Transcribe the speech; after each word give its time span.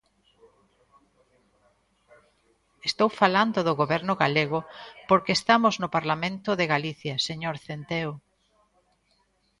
Estou 2.89 3.09
falando 3.21 3.59
do 3.67 3.73
Goberno 3.81 4.13
galego 4.23 4.59
porque 5.09 5.33
estamos 5.39 5.73
no 5.81 5.87
Parlamento 5.95 6.49
de 6.59 6.69
Galicia, 6.73 7.15
señor 7.29 7.55
Centeo. 7.65 8.11